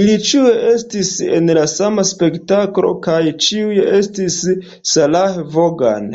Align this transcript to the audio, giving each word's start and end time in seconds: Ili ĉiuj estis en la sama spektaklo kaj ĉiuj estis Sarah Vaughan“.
Ili 0.00 0.12
ĉiuj 0.26 0.50
estis 0.72 1.08
en 1.38 1.52
la 1.58 1.64
sama 1.72 2.04
spektaklo 2.10 2.92
kaj 3.08 3.18
ĉiuj 3.46 3.80
estis 3.98 4.38
Sarah 4.94 5.42
Vaughan“. 5.56 6.08